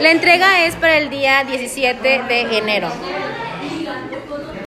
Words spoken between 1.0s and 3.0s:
día 17 de enero.